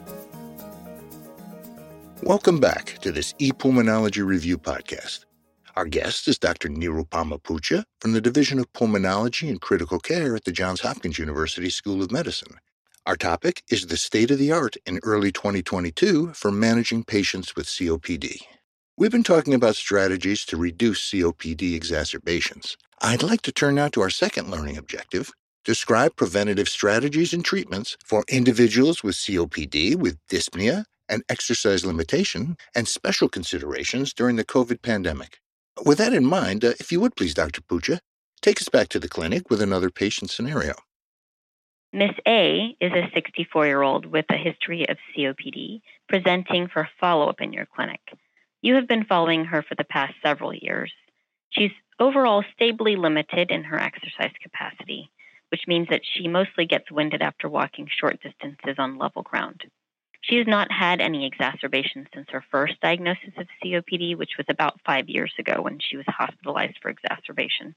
Welcome 2.22 2.60
back 2.60 2.98
to 3.00 3.10
this 3.10 3.32
ePulmonology 3.34 4.24
Review 4.24 4.58
podcast. 4.58 5.24
Our 5.74 5.86
guest 5.86 6.28
is 6.28 6.38
Dr. 6.38 6.68
Nirupama 6.68 7.42
Putcha 7.42 7.84
from 7.98 8.12
the 8.12 8.20
Division 8.20 8.58
of 8.58 8.70
Pulmonology 8.74 9.48
and 9.48 9.58
Critical 9.58 9.98
Care 9.98 10.36
at 10.36 10.44
the 10.44 10.52
Johns 10.52 10.82
Hopkins 10.82 11.18
University 11.18 11.70
School 11.70 12.02
of 12.02 12.12
Medicine. 12.12 12.58
Our 13.06 13.16
topic 13.16 13.62
is 13.70 13.86
the 13.86 13.96
state 13.96 14.30
of 14.30 14.38
the 14.38 14.52
art 14.52 14.76
in 14.84 15.00
early 15.02 15.32
2022 15.32 16.34
for 16.34 16.52
managing 16.52 17.04
patients 17.04 17.56
with 17.56 17.66
COPD. 17.66 18.42
We've 18.98 19.10
been 19.10 19.22
talking 19.22 19.54
about 19.54 19.76
strategies 19.76 20.44
to 20.44 20.58
reduce 20.58 21.10
COPD 21.10 21.74
exacerbations. 21.74 22.76
I'd 23.00 23.22
like 23.22 23.40
to 23.42 23.52
turn 23.52 23.76
now 23.76 23.88
to 23.88 24.02
our 24.02 24.10
second 24.10 24.50
learning 24.50 24.76
objective 24.76 25.32
describe 25.64 26.16
preventative 26.16 26.68
strategies 26.68 27.32
and 27.32 27.44
treatments 27.44 27.96
for 28.04 28.24
individuals 28.28 29.02
with 29.02 29.14
COPD 29.14 29.94
with 29.94 30.18
dyspnea 30.28 30.84
and 31.08 31.22
exercise 31.28 31.84
limitation 31.86 32.56
and 32.74 32.88
special 32.88 33.28
considerations 33.28 34.12
during 34.12 34.36
the 34.36 34.44
COVID 34.44 34.82
pandemic. 34.82 35.38
With 35.84 35.98
that 35.98 36.12
in 36.12 36.24
mind, 36.24 36.64
uh, 36.64 36.74
if 36.78 36.92
you 36.92 37.00
would 37.00 37.16
please, 37.16 37.34
Dr. 37.34 37.60
Putcha, 37.62 37.98
take 38.40 38.60
us 38.60 38.68
back 38.68 38.88
to 38.88 38.98
the 38.98 39.08
clinic 39.08 39.50
with 39.50 39.60
another 39.60 39.90
patient 39.90 40.30
scenario. 40.30 40.74
Miss 41.92 42.12
A 42.26 42.74
is 42.80 42.92
a 42.92 43.10
64 43.12 43.66
year 43.66 43.82
old 43.82 44.06
with 44.06 44.24
a 44.30 44.36
history 44.36 44.88
of 44.88 44.96
COPD 45.14 45.82
presenting 46.08 46.68
for 46.68 46.88
follow 46.98 47.28
up 47.28 47.40
in 47.40 47.52
your 47.52 47.66
clinic. 47.66 48.00
You 48.62 48.76
have 48.76 48.88
been 48.88 49.04
following 49.04 49.44
her 49.46 49.62
for 49.62 49.74
the 49.74 49.84
past 49.84 50.14
several 50.22 50.54
years. 50.54 50.92
She's 51.50 51.72
overall 51.98 52.44
stably 52.54 52.96
limited 52.96 53.50
in 53.50 53.64
her 53.64 53.78
exercise 53.78 54.32
capacity, 54.42 55.10
which 55.50 55.66
means 55.66 55.88
that 55.90 56.00
she 56.04 56.28
mostly 56.28 56.64
gets 56.64 56.90
winded 56.90 57.20
after 57.20 57.48
walking 57.48 57.88
short 57.90 58.22
distances 58.22 58.76
on 58.78 58.98
level 58.98 59.22
ground. 59.22 59.62
She 60.22 60.36
has 60.36 60.46
not 60.46 60.70
had 60.70 61.00
any 61.00 61.26
exacerbations 61.26 62.06
since 62.14 62.28
her 62.30 62.44
first 62.50 62.80
diagnosis 62.80 63.34
of 63.36 63.48
COPD, 63.62 64.16
which 64.16 64.36
was 64.38 64.46
about 64.48 64.80
five 64.86 65.08
years 65.08 65.32
ago 65.38 65.60
when 65.60 65.78
she 65.80 65.96
was 65.96 66.06
hospitalized 66.08 66.78
for 66.80 66.90
exacerbation. 66.90 67.74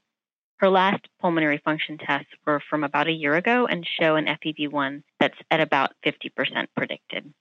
Her 0.58 0.70
last 0.70 1.06
pulmonary 1.20 1.58
function 1.58 1.98
tests 1.98 2.30
were 2.46 2.62
from 2.70 2.84
about 2.84 3.08
a 3.08 3.12
year 3.12 3.34
ago 3.34 3.66
and 3.66 3.86
show 4.00 4.14
an 4.14 4.26
FEV1 4.26 5.02
that's 5.20 5.38
at 5.50 5.60
about 5.60 5.92
50% 6.04 6.68
predicted. 6.74 7.34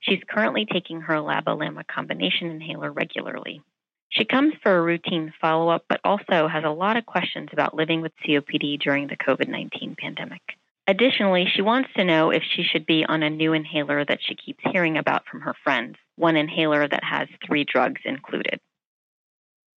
She's 0.00 0.22
currently 0.28 0.64
taking 0.64 1.02
her 1.02 1.16
LABA 1.16 1.86
combination 1.88 2.50
inhaler 2.50 2.90
regularly. 2.90 3.62
She 4.10 4.24
comes 4.24 4.54
for 4.62 4.76
a 4.76 4.82
routine 4.82 5.32
follow 5.40 5.70
up, 5.70 5.84
but 5.88 6.00
also 6.04 6.46
has 6.48 6.64
a 6.64 6.70
lot 6.70 6.96
of 6.96 7.06
questions 7.06 7.48
about 7.52 7.74
living 7.74 8.00
with 8.00 8.12
COPD 8.24 8.80
during 8.80 9.06
the 9.06 9.16
COVID 9.16 9.48
19 9.48 9.96
pandemic. 9.98 10.42
Additionally, 10.88 11.46
she 11.54 11.62
wants 11.62 11.90
to 11.96 12.04
know 12.04 12.30
if 12.30 12.42
she 12.42 12.64
should 12.64 12.86
be 12.86 13.04
on 13.04 13.22
a 13.22 13.30
new 13.30 13.52
inhaler 13.52 14.04
that 14.04 14.18
she 14.20 14.34
keeps 14.34 14.64
hearing 14.72 14.98
about 14.98 15.26
from 15.26 15.40
her 15.42 15.54
friends, 15.62 15.96
one 16.16 16.36
inhaler 16.36 16.88
that 16.88 17.04
has 17.04 17.28
three 17.46 17.64
drugs 17.64 18.00
included. 18.04 18.58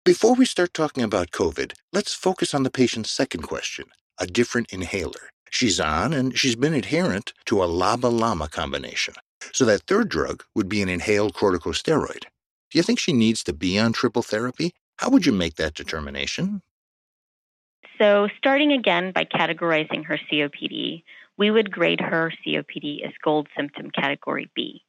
Before 0.04 0.36
we 0.36 0.46
start 0.46 0.74
talking 0.74 1.04
about 1.04 1.32
COVID, 1.32 1.74
let's 1.94 2.14
focus 2.14 2.54
on 2.54 2.64
the 2.64 2.72
patient's 2.72 3.12
second 3.12 3.44
question 3.44 3.86
a 4.18 4.26
different 4.26 4.72
inhaler. 4.72 5.30
She's 5.50 5.80
on 5.80 6.14
and 6.14 6.38
she's 6.38 6.56
been 6.56 6.74
adherent 6.74 7.34
to 7.46 7.62
a 7.62 7.68
LABA 7.68 8.12
LAMA 8.12 8.48
combination. 8.48 9.14
So 9.52 9.66
that 9.66 9.82
third 9.88 10.10
drug 10.10 10.44
would 10.56 10.70
be 10.70 10.82
an 10.82 10.90
inhaled 10.90 11.34
corticosteroid. 11.34 12.22
Do 12.72 12.80
you 12.80 12.84
think 12.84 13.00
she 13.00 13.14
needs 13.14 13.44
to 13.44 13.54
be 13.54 13.78
on 13.78 13.94
triple 13.94 14.22
therapy? 14.22 14.74
How 14.98 15.10
would 15.10 15.26
you 15.26 15.34
make 15.34 15.56
that 15.56 15.74
determination? 15.74 16.62
So, 17.98 18.28
starting 18.38 18.74
again 18.74 19.12
by 19.12 19.26
categorizing 19.26 20.06
her 20.06 20.20
COPD, 20.30 21.04
we 21.38 21.52
would 21.52 21.72
grade 21.72 22.02
her 22.02 22.32
COPD 22.46 23.06
as 23.06 23.14
gold 23.24 23.48
symptom 23.56 23.90
category 23.92 24.50
B. 24.54 24.84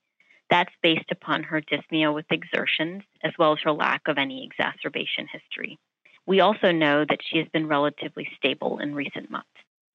That's 0.50 0.72
based 0.82 1.10
upon 1.10 1.44
her 1.44 1.60
dyspnea 1.60 2.12
with 2.14 2.26
exertions, 2.30 3.02
as 3.22 3.32
well 3.38 3.52
as 3.52 3.58
her 3.62 3.72
lack 3.72 4.02
of 4.06 4.18
any 4.18 4.44
exacerbation 4.44 5.26
history. 5.30 5.78
We 6.26 6.40
also 6.40 6.72
know 6.72 7.04
that 7.08 7.20
she 7.22 7.38
has 7.38 7.46
been 7.52 7.68
relatively 7.68 8.28
stable 8.36 8.78
in 8.78 8.94
recent 8.94 9.30
months. 9.30 9.48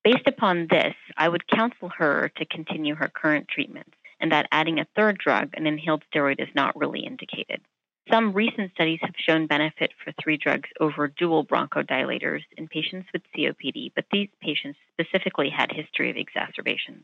Based 0.03 0.27
upon 0.27 0.67
this, 0.69 0.95
I 1.17 1.29
would 1.29 1.47
counsel 1.47 1.89
her 1.97 2.31
to 2.37 2.45
continue 2.45 2.95
her 2.95 3.09
current 3.13 3.47
treatments 3.47 3.91
and 4.19 4.31
that 4.31 4.47
adding 4.51 4.79
a 4.79 4.87
third 4.95 5.17
drug, 5.17 5.49
an 5.53 5.67
inhaled 5.67 6.03
steroid, 6.13 6.39
is 6.41 6.53
not 6.55 6.79
really 6.79 7.01
indicated. 7.01 7.61
Some 8.09 8.33
recent 8.33 8.71
studies 8.73 8.99
have 9.03 9.13
shown 9.15 9.47
benefit 9.47 9.91
for 10.03 10.11
three 10.21 10.37
drugs 10.37 10.69
over 10.79 11.07
dual 11.07 11.45
bronchodilators 11.45 12.41
in 12.57 12.67
patients 12.67 13.07
with 13.13 13.21
COPD, 13.35 13.91
but 13.95 14.05
these 14.11 14.29
patients 14.41 14.79
specifically 14.91 15.49
had 15.49 15.71
history 15.71 16.09
of 16.09 16.17
exacerbations. 16.17 17.03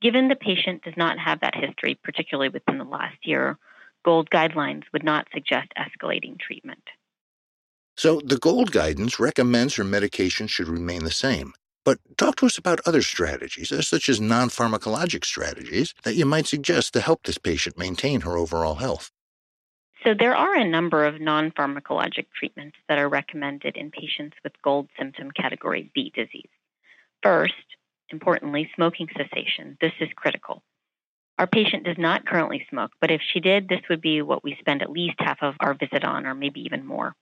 Given 0.00 0.28
the 0.28 0.36
patient 0.36 0.84
does 0.84 0.96
not 0.96 1.18
have 1.18 1.40
that 1.40 1.54
history, 1.54 1.98
particularly 2.02 2.48
within 2.48 2.78
the 2.78 2.84
last 2.84 3.16
year, 3.24 3.58
GOLD 4.04 4.30
guidelines 4.30 4.84
would 4.92 5.02
not 5.02 5.26
suggest 5.34 5.72
escalating 5.76 6.38
treatment. 6.38 6.82
So, 7.96 8.20
the 8.24 8.38
GOLD 8.38 8.72
guidance 8.72 9.18
recommends 9.18 9.74
her 9.74 9.84
medication 9.84 10.46
should 10.46 10.68
remain 10.68 11.02
the 11.04 11.10
same. 11.10 11.54
But 11.84 11.98
talk 12.16 12.36
to 12.36 12.46
us 12.46 12.58
about 12.58 12.80
other 12.84 13.00
strategies, 13.00 13.72
uh, 13.72 13.80
such 13.80 14.08
as 14.08 14.20
non 14.20 14.48
pharmacologic 14.48 15.24
strategies, 15.24 15.94
that 16.02 16.14
you 16.14 16.26
might 16.26 16.46
suggest 16.46 16.92
to 16.92 17.00
help 17.00 17.22
this 17.22 17.38
patient 17.38 17.78
maintain 17.78 18.20
her 18.20 18.36
overall 18.36 18.76
health. 18.76 19.10
So, 20.06 20.14
there 20.16 20.36
are 20.36 20.54
a 20.54 20.64
number 20.64 21.04
of 21.04 21.20
non 21.20 21.50
pharmacologic 21.50 22.26
treatments 22.38 22.76
that 22.88 22.98
are 22.98 23.08
recommended 23.08 23.76
in 23.76 23.90
patients 23.90 24.36
with 24.44 24.52
GOLD 24.62 24.88
symptom 24.96 25.32
category 25.32 25.90
B 25.96 26.12
disease. 26.14 26.48
First, 27.24 27.54
importantly, 28.10 28.70
smoking 28.76 29.08
cessation. 29.16 29.76
This 29.80 29.94
is 30.00 30.08
critical. 30.14 30.62
Our 31.40 31.48
patient 31.48 31.82
does 31.82 31.98
not 31.98 32.24
currently 32.24 32.64
smoke, 32.70 32.92
but 33.00 33.10
if 33.10 33.20
she 33.32 33.40
did, 33.40 33.68
this 33.68 33.80
would 33.90 34.00
be 34.00 34.22
what 34.22 34.44
we 34.44 34.56
spend 34.60 34.80
at 34.80 34.92
least 34.92 35.16
half 35.18 35.38
of 35.42 35.56
our 35.58 35.74
visit 35.74 36.04
on, 36.04 36.24
or 36.24 36.36
maybe 36.36 36.60
even 36.60 36.86
more. 36.86 37.16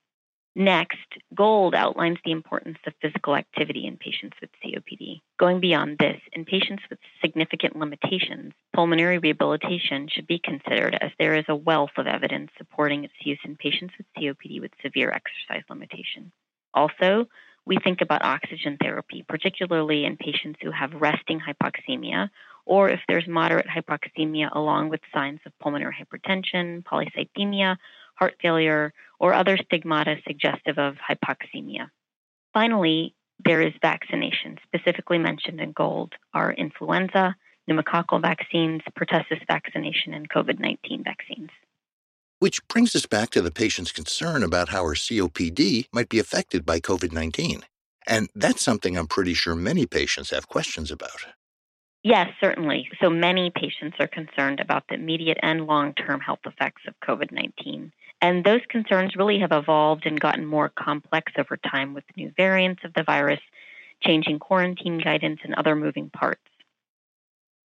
Next, 0.57 0.97
GOLD 1.33 1.75
outlines 1.75 2.17
the 2.23 2.31
importance 2.31 2.77
of 2.87 2.93
physical 3.01 3.35
activity 3.35 3.85
in 3.85 3.97
patients 3.97 4.37
with 4.39 4.49
COPD. 4.63 5.19
Going 5.37 5.59
beyond 5.59 5.97
this, 5.97 6.21
in 6.31 6.45
patients 6.45 6.83
with 6.89 6.97
significant 7.21 7.75
limitations, 7.75 8.53
pulmonary 8.73 9.17
rehabilitation 9.17 10.07
should 10.09 10.27
be 10.27 10.39
considered 10.39 10.97
as 11.01 11.11
there 11.19 11.35
is 11.35 11.43
a 11.49 11.55
wealth 11.55 11.91
of 11.97 12.07
evidence 12.07 12.51
supporting 12.57 13.03
its 13.03 13.13
use 13.21 13.39
in 13.43 13.57
patients 13.57 13.95
with 13.97 14.07
COPD 14.17 14.61
with 14.61 14.71
severe 14.81 15.11
exercise 15.11 15.65
limitation. 15.69 16.31
Also, 16.73 17.27
we 17.65 17.77
think 17.83 17.99
about 17.99 18.23
oxygen 18.23 18.77
therapy, 18.81 19.25
particularly 19.27 20.05
in 20.05 20.15
patients 20.15 20.59
who 20.61 20.71
have 20.71 20.93
resting 20.93 21.41
hypoxemia 21.41 22.29
or 22.65 22.89
if 22.89 22.99
there's 23.07 23.27
moderate 23.27 23.67
hypoxemia 23.67 24.49
along 24.55 24.89
with 24.89 25.01
signs 25.13 25.39
of 25.45 25.57
pulmonary 25.59 25.95
hypertension, 25.95 26.83
polycythemia, 26.83 27.77
heart 28.15 28.35
failure, 28.41 28.93
or 29.19 29.33
other 29.33 29.57
stigmata 29.57 30.17
suggestive 30.27 30.77
of 30.77 30.95
hypoxemia. 30.95 31.89
Finally, 32.53 33.15
there 33.43 33.61
is 33.61 33.73
vaccination. 33.81 34.57
Specifically 34.63 35.17
mentioned 35.17 35.59
in 35.59 35.71
GOLD 35.71 36.13
are 36.33 36.53
influenza, 36.53 37.35
pneumococcal 37.69 38.21
vaccines, 38.21 38.81
pertussis 38.97 39.45
vaccination, 39.47 40.13
and 40.13 40.29
COVID 40.29 40.59
19 40.59 41.03
vaccines. 41.03 41.49
Which 42.39 42.65
brings 42.67 42.95
us 42.95 43.05
back 43.05 43.29
to 43.31 43.41
the 43.41 43.51
patient's 43.51 43.91
concern 43.91 44.43
about 44.43 44.69
how 44.69 44.83
her 44.83 44.93
COPD 44.93 45.87
might 45.93 46.09
be 46.09 46.19
affected 46.19 46.65
by 46.65 46.79
COVID 46.79 47.11
19. 47.11 47.63
And 48.07 48.29
that's 48.35 48.61
something 48.61 48.97
I'm 48.97 49.07
pretty 49.07 49.33
sure 49.33 49.55
many 49.55 49.85
patients 49.85 50.29
have 50.29 50.47
questions 50.47 50.91
about. 50.91 51.25
Yes, 52.03 52.27
certainly. 52.39 52.87
So 53.01 53.09
many 53.09 53.49
patients 53.49 53.97
are 53.99 54.07
concerned 54.07 54.59
about 54.59 54.83
the 54.87 54.93
immediate 54.93 55.39
and 55.41 55.65
long 55.65 55.95
term 55.95 56.19
health 56.19 56.45
effects 56.45 56.83
of 56.87 56.93
COVID 56.99 57.31
19. 57.31 57.91
And 58.25 58.43
those 58.43 58.61
concerns 58.69 59.15
really 59.15 59.37
have 59.41 59.51
evolved 59.51 60.07
and 60.07 60.19
gotten 60.19 60.47
more 60.47 60.69
complex 60.69 61.33
over 61.37 61.57
time 61.57 61.93
with 61.93 62.03
new 62.17 62.31
variants 62.35 62.83
of 62.83 62.91
the 62.95 63.03
virus, 63.03 63.39
changing 64.01 64.39
quarantine 64.39 64.97
guidance, 64.97 65.41
and 65.43 65.53
other 65.53 65.75
moving 65.75 66.09
parts. 66.09 66.41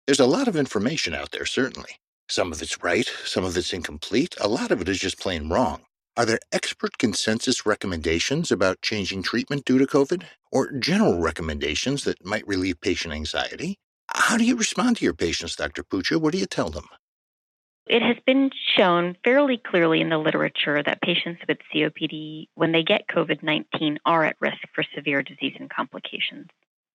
There's 0.07 0.21
a 0.21 0.27
lot 0.27 0.49
of 0.49 0.57
information 0.57 1.15
out 1.15 1.31
there, 1.31 1.47
certainly. 1.47 1.93
Some 2.29 2.53
of 2.53 2.61
it's 2.61 2.83
right, 2.83 3.11
some 3.25 3.43
of 3.43 3.57
it's 3.57 3.73
incomplete, 3.73 4.35
a 4.39 4.49
lot 4.49 4.71
of 4.71 4.83
it 4.83 4.89
is 4.91 4.99
just 4.99 5.19
plain 5.19 5.49
wrong. 5.49 5.81
Are 6.15 6.27
there 6.27 6.41
expert 6.53 6.99
consensus 6.99 7.65
recommendations 7.65 8.53
about 8.53 8.83
changing 8.83 9.23
treatment 9.23 9.65
due 9.65 9.79
to 9.79 9.87
COVID? 9.87 10.25
Or 10.53 10.73
general 10.73 11.21
recommendations 11.21 12.05
that 12.05 12.23
might 12.23 12.47
relieve 12.47 12.83
patient 12.83 13.15
anxiety? 13.15 13.79
How 14.09 14.37
do 14.37 14.45
you 14.45 14.57
respond 14.57 14.99
to 14.99 15.07
your 15.07 15.15
patients, 15.15 15.57
Dr. 15.57 15.83
Putcha? 15.83 16.21
What 16.21 16.33
do 16.33 16.39
you 16.39 16.45
tell 16.45 16.69
them? 16.69 16.85
It 17.91 18.03
has 18.03 18.19
been 18.25 18.53
shown 18.77 19.17
fairly 19.25 19.57
clearly 19.57 20.01
in 20.01 20.11
the 20.11 20.17
literature 20.17 20.81
that 20.81 21.03
patients 21.03 21.43
with 21.49 21.59
COPD, 21.75 22.47
when 22.55 22.71
they 22.71 22.85
get 22.85 23.09
COVID 23.09 23.43
19, 23.43 23.99
are 24.07 24.25
at 24.25 24.37
risk 24.39 24.59
for 24.73 24.85
severe 24.95 25.25
disease 25.25 25.57
and 25.59 25.69
complications. 25.69 26.47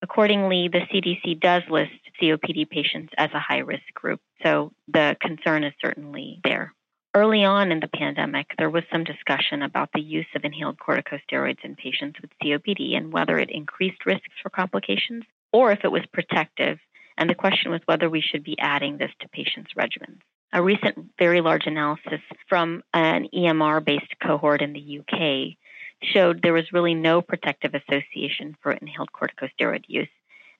Accordingly, 0.01 0.69
the 0.69 0.87
CDC 0.87 1.41
does 1.41 1.63
list 1.69 1.91
COPD 2.21 2.69
patients 2.69 3.11
as 3.17 3.29
a 3.33 3.41
high 3.41 3.57
risk 3.57 3.83
group, 3.93 4.21
so 4.41 4.71
the 4.87 5.17
concern 5.19 5.65
is 5.65 5.73
certainly 5.83 6.39
there. 6.45 6.73
Early 7.13 7.43
on 7.43 7.73
in 7.73 7.81
the 7.81 7.89
pandemic, 7.89 8.51
there 8.57 8.69
was 8.69 8.83
some 8.89 9.03
discussion 9.03 9.63
about 9.63 9.89
the 9.93 10.01
use 10.01 10.27
of 10.33 10.45
inhaled 10.45 10.77
corticosteroids 10.77 11.65
in 11.65 11.75
patients 11.75 12.21
with 12.21 12.31
COPD 12.41 12.95
and 12.95 13.11
whether 13.11 13.37
it 13.37 13.49
increased 13.49 14.05
risks 14.05 14.35
for 14.41 14.49
complications 14.49 15.25
or 15.51 15.73
if 15.73 15.83
it 15.83 15.91
was 15.91 16.05
protective. 16.13 16.79
And 17.17 17.29
the 17.29 17.35
question 17.35 17.69
was 17.71 17.81
whether 17.83 18.09
we 18.09 18.21
should 18.21 18.45
be 18.45 18.57
adding 18.59 18.97
this 18.97 19.11
to 19.19 19.27
patients' 19.27 19.73
regimens. 19.77 20.21
A 20.55 20.63
recent 20.63 21.11
very 21.19 21.41
large 21.41 21.67
analysis 21.67 22.21
from 22.47 22.81
an 22.93 23.27
EMR 23.35 23.83
based 23.83 24.17
cohort 24.23 24.61
in 24.61 24.71
the 24.71 24.99
UK 25.01 25.57
showed 26.01 26.41
there 26.41 26.53
was 26.53 26.71
really 26.71 26.93
no 26.93 27.21
protective 27.21 27.73
association 27.73 28.55
for 28.63 28.71
inhaled 28.71 29.09
corticosteroid 29.11 29.83
use 29.89 30.07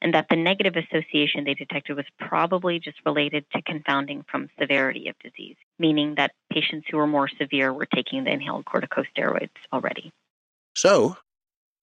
and 0.02 0.14
that 0.14 0.28
the 0.30 0.36
negative 0.36 0.76
association 0.76 1.46
they 1.46 1.54
detected 1.54 1.96
was 1.96 2.06
probably 2.20 2.78
just 2.78 2.98
related 3.06 3.46
to 3.52 3.62
confounding 3.62 4.26
from 4.30 4.50
severity 4.60 5.08
of 5.08 5.18
disease, 5.20 5.56
meaning 5.80 6.16
that 6.16 6.34
patients 6.52 6.88
who 6.92 6.98
were 6.98 7.08
more 7.08 7.30
severe 7.30 7.72
were 7.72 7.86
taking 7.88 8.26
the 8.26 8.32
inhaled 8.32 8.66
corticosteroids 8.66 9.48
already. 9.72 10.12
So, 10.76 11.16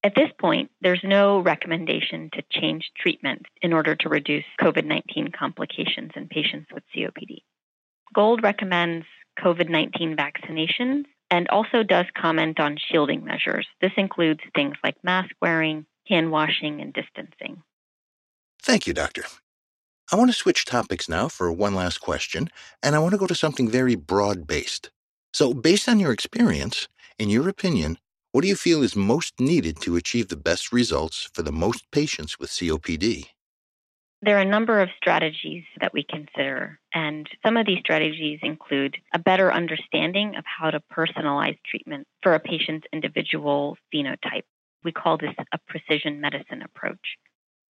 at 0.04 0.14
this 0.14 0.30
point, 0.38 0.70
there's 0.82 1.02
no 1.02 1.38
recommendation 1.38 2.28
to 2.34 2.42
change 2.50 2.90
treatment 2.94 3.46
in 3.62 3.72
order 3.72 3.94
to 3.96 4.10
reduce 4.10 4.44
COVID 4.60 4.84
19 4.84 5.32
complications 5.32 6.10
in 6.14 6.28
patients 6.28 6.66
with 6.74 6.82
COPD. 6.94 7.38
GOLD 8.12 8.42
recommends 8.42 9.06
COVID 9.38 9.68
19 9.68 10.16
vaccinations 10.16 11.04
and 11.30 11.48
also 11.48 11.82
does 11.82 12.06
comment 12.16 12.60
on 12.60 12.76
shielding 12.76 13.24
measures. 13.24 13.66
This 13.80 13.92
includes 13.96 14.40
things 14.54 14.76
like 14.84 15.02
mask 15.02 15.30
wearing, 15.40 15.86
hand 16.06 16.30
washing, 16.30 16.80
and 16.80 16.92
distancing. 16.92 17.62
Thank 18.60 18.86
you, 18.86 18.92
Doctor. 18.92 19.24
I 20.12 20.16
want 20.16 20.30
to 20.30 20.36
switch 20.36 20.66
topics 20.66 21.08
now 21.08 21.28
for 21.28 21.50
one 21.50 21.74
last 21.74 21.98
question, 21.98 22.48
and 22.82 22.94
I 22.94 22.98
want 22.98 23.12
to 23.12 23.18
go 23.18 23.26
to 23.26 23.34
something 23.34 23.68
very 23.68 23.94
broad 23.94 24.46
based. 24.46 24.90
So, 25.32 25.54
based 25.54 25.88
on 25.88 25.98
your 25.98 26.12
experience, 26.12 26.86
in 27.18 27.30
your 27.30 27.48
opinion, 27.48 27.96
what 28.32 28.42
do 28.42 28.48
you 28.48 28.56
feel 28.56 28.82
is 28.82 28.94
most 28.94 29.40
needed 29.40 29.80
to 29.82 29.96
achieve 29.96 30.28
the 30.28 30.36
best 30.36 30.72
results 30.72 31.30
for 31.32 31.42
the 31.42 31.52
most 31.52 31.90
patients 31.90 32.38
with 32.38 32.50
COPD? 32.50 33.28
There 34.24 34.36
are 34.36 34.42
a 34.42 34.44
number 34.44 34.80
of 34.80 34.88
strategies 34.96 35.64
that 35.80 35.92
we 35.92 36.04
consider, 36.08 36.78
and 36.94 37.28
some 37.44 37.56
of 37.56 37.66
these 37.66 37.80
strategies 37.80 38.38
include 38.44 38.96
a 39.12 39.18
better 39.18 39.52
understanding 39.52 40.36
of 40.36 40.44
how 40.46 40.70
to 40.70 40.80
personalize 40.96 41.58
treatment 41.68 42.06
for 42.22 42.34
a 42.34 42.38
patient's 42.38 42.86
individual 42.92 43.76
phenotype. 43.92 44.44
We 44.84 44.92
call 44.92 45.18
this 45.18 45.34
a 45.52 45.58
precision 45.66 46.20
medicine 46.20 46.62
approach. 46.62 47.16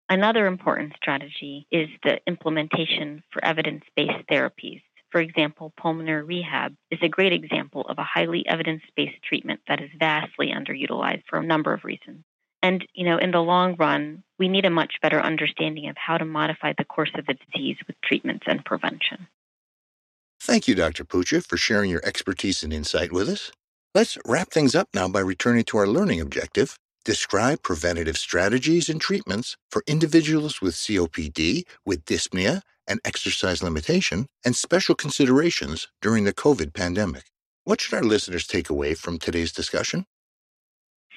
Another 0.09 0.45
important 0.45 0.93
strategy 0.95 1.65
is 1.71 1.89
the 2.03 2.19
implementation 2.27 3.23
for 3.31 3.43
evidence 3.43 3.85
based 3.95 4.27
therapies. 4.31 4.83
For 5.09 5.21
example, 5.21 5.73
pulmonary 5.75 6.23
rehab 6.23 6.75
is 6.91 6.99
a 7.01 7.09
great 7.09 7.33
example 7.33 7.81
of 7.89 7.97
a 7.97 8.03
highly 8.03 8.45
evidence 8.47 8.83
based 8.95 9.23
treatment 9.27 9.61
that 9.67 9.81
is 9.81 9.89
vastly 9.97 10.53
underutilized 10.55 11.23
for 11.27 11.39
a 11.39 11.45
number 11.45 11.73
of 11.73 11.83
reasons. 11.83 12.23
And, 12.63 12.87
you 12.95 13.05
know, 13.05 13.17
in 13.17 13.31
the 13.31 13.41
long 13.41 13.75
run, 13.75 14.23
we 14.39 14.47
need 14.47 14.65
a 14.65 14.71
much 14.71 14.95
better 15.01 15.19
understanding 15.19 15.89
of 15.89 15.97
how 15.97 16.17
to 16.17 16.25
modify 16.25 16.73
the 16.75 16.85
course 16.85 17.11
of 17.15 17.25
the 17.27 17.35
disease 17.35 17.77
with 17.85 17.95
treatments 18.01 18.45
and 18.47 18.65
prevention. 18.65 19.27
Thank 20.41 20.67
you, 20.67 20.73
Dr. 20.73 21.05
Putcha, 21.05 21.45
for 21.45 21.57
sharing 21.57 21.91
your 21.91 22.03
expertise 22.03 22.63
and 22.63 22.73
insight 22.73 23.11
with 23.11 23.29
us. 23.29 23.51
Let's 23.93 24.17
wrap 24.25 24.49
things 24.49 24.73
up 24.73 24.87
now 24.93 25.07
by 25.07 25.19
returning 25.19 25.65
to 25.65 25.77
our 25.77 25.87
learning 25.87 26.19
objective 26.19 26.77
Describe 27.05 27.63
preventative 27.63 28.17
strategies 28.17 28.87
and 28.87 29.01
treatments 29.01 29.57
for 29.69 29.83
individuals 29.87 30.61
with 30.61 30.75
COPD, 30.75 31.63
with 31.85 32.05
dyspnea 32.05 32.61
and 32.87 33.01
exercise 33.03 33.61
limitation, 33.61 34.27
and 34.45 34.55
special 34.55 34.95
considerations 34.95 35.89
during 36.01 36.23
the 36.23 36.33
COVID 36.33 36.73
pandemic. 36.73 37.25
What 37.65 37.81
should 37.81 37.95
our 37.95 38.03
listeners 38.03 38.47
take 38.47 38.69
away 38.69 38.93
from 38.93 39.19
today's 39.19 39.51
discussion? 39.51 40.05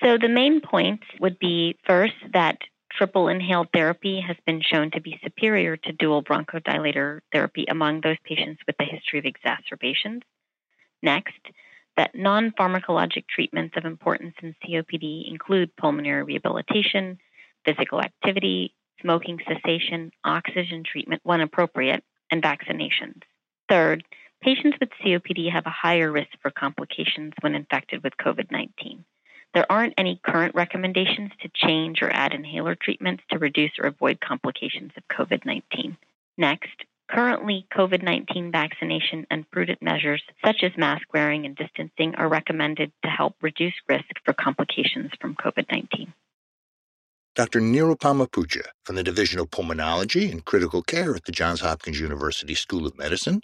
So, 0.02 0.18
the 0.18 0.28
main 0.28 0.60
points 0.60 1.04
would 1.20 1.38
be 1.38 1.76
first 1.86 2.14
that 2.32 2.58
triple 2.92 3.28
inhaled 3.28 3.68
therapy 3.72 4.20
has 4.20 4.36
been 4.46 4.60
shown 4.62 4.90
to 4.92 5.00
be 5.00 5.18
superior 5.22 5.76
to 5.76 5.92
dual 5.92 6.22
bronchodilator 6.22 7.20
therapy 7.32 7.66
among 7.68 8.00
those 8.00 8.16
patients 8.24 8.60
with 8.66 8.76
a 8.80 8.84
history 8.84 9.18
of 9.18 9.24
exacerbations. 9.24 10.22
Next, 11.02 11.40
that 11.96 12.14
non 12.14 12.52
pharmacologic 12.52 13.24
treatments 13.28 13.74
of 13.76 13.84
importance 13.84 14.34
in 14.42 14.54
COPD 14.64 15.30
include 15.30 15.76
pulmonary 15.76 16.22
rehabilitation, 16.22 17.18
physical 17.64 18.00
activity, 18.00 18.74
smoking 19.00 19.40
cessation, 19.46 20.10
oxygen 20.24 20.82
treatment 20.84 21.22
when 21.24 21.40
appropriate, 21.40 22.04
and 22.30 22.42
vaccinations. 22.42 23.22
Third, 23.68 24.04
patients 24.42 24.76
with 24.80 24.90
COPD 25.02 25.50
have 25.52 25.66
a 25.66 25.70
higher 25.70 26.10
risk 26.10 26.30
for 26.42 26.50
complications 26.50 27.32
when 27.40 27.54
infected 27.54 28.02
with 28.02 28.12
COVID 28.16 28.50
19. 28.50 29.04
There 29.56 29.72
aren't 29.72 29.94
any 29.96 30.20
current 30.22 30.54
recommendations 30.54 31.30
to 31.40 31.48
change 31.54 32.02
or 32.02 32.10
add 32.10 32.34
inhaler 32.34 32.74
treatments 32.74 33.22
to 33.30 33.38
reduce 33.38 33.70
or 33.78 33.86
avoid 33.86 34.20
complications 34.20 34.92
of 34.98 35.08
COVID 35.08 35.46
19. 35.46 35.96
Next, 36.36 36.84
Currently, 37.10 37.66
COVID 37.74 38.02
19 38.02 38.52
vaccination 38.52 39.26
and 39.30 39.50
prudent 39.50 39.80
measures 39.80 40.22
such 40.44 40.62
as 40.62 40.72
mask 40.76 41.06
wearing 41.14 41.46
and 41.46 41.56
distancing 41.56 42.14
are 42.16 42.28
recommended 42.28 42.92
to 43.02 43.08
help 43.08 43.36
reduce 43.40 43.72
risk 43.88 44.04
for 44.26 44.34
complications 44.34 45.12
from 45.22 45.34
COVID 45.36 45.64
19. 45.72 46.12
Dr. 47.34 47.60
Nirupama 47.60 48.28
Putcha 48.28 48.66
from 48.84 48.96
the 48.96 49.02
Division 49.02 49.40
of 49.40 49.50
Pulmonology 49.50 50.30
and 50.30 50.44
Critical 50.44 50.82
Care 50.82 51.16
at 51.16 51.24
the 51.24 51.32
Johns 51.32 51.60
Hopkins 51.60 51.98
University 51.98 52.54
School 52.54 52.86
of 52.86 52.98
Medicine, 52.98 53.40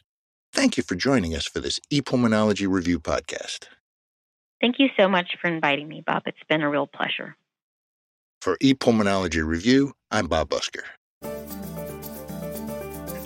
thank 0.53 0.77
you 0.77 0.83
for 0.83 0.95
joining 0.95 1.35
us 1.35 1.47
for 1.47 1.61
this 1.61 1.81
ePulmonology 1.91 2.69
Review 2.69 3.01
podcast. 3.01 3.69
Thank 4.63 4.79
you 4.79 4.89
so 4.97 5.07
much 5.09 5.37
for 5.41 5.49
inviting 5.49 5.89
me, 5.89 6.05
Bob. 6.07 6.23
It's 6.25 6.39
been 6.49 6.63
a 6.63 6.71
real 6.71 6.87
pleasure. 6.87 7.37
For 8.41 8.57
ePulmonology 8.59 9.45
Review, 9.45 9.93
I'm 10.13 10.29
Bob 10.29 10.51
Busker. 10.51 10.85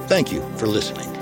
Thank 0.08 0.32
you 0.32 0.48
for 0.58 0.68
listening. 0.68 1.21